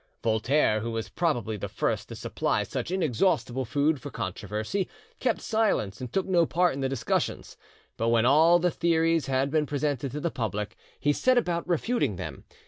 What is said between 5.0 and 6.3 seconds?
kept silence and took